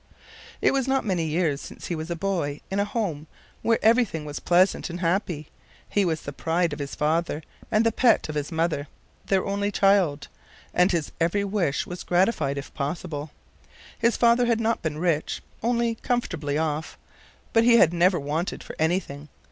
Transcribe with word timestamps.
It 0.63 0.73
was 0.73 0.87
not 0.87 1.05
many 1.05 1.27
years 1.27 1.61
since 1.61 1.85
he 1.85 1.93
was 1.95 2.09
a 2.09 2.15
boy 2.15 2.59
in 2.71 2.79
a 2.79 2.85
home 2.85 3.27
where 3.61 3.77
everything 3.83 4.25
was 4.25 4.39
pleasant 4.39 4.89
and 4.89 4.99
happy; 4.99 5.49
he 5.87 6.05
was 6.05 6.21
the 6.23 6.33
pride 6.33 6.73
of 6.73 6.79
his 6.79 6.95
father 6.95 7.43
and 7.71 7.85
the 7.85 7.91
pet 7.91 8.27
of 8.27 8.33
his 8.33 8.51
mother—their 8.51 9.45
only 9.45 9.71
child—and 9.71 10.91
his 10.91 11.11
every 11.21 11.43
wish 11.43 11.85
was 11.85 12.01
gratified 12.01 12.57
if 12.57 12.73
possible. 12.73 13.29
His 13.99 14.17
father 14.17 14.47
had 14.47 14.59
not 14.59 14.81
been 14.81 14.97
rich, 14.97 15.43
only 15.61 15.93
comfortably 15.93 16.57
off, 16.57 16.97
but 17.53 17.63
he 17.63 17.77
had 17.77 17.93
never 17.93 18.19
wanted 18.19 18.63
for 18.63 18.75
anything. 18.79 19.29